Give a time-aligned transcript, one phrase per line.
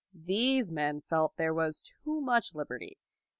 [0.15, 2.97] These men felt that there was too much liberty.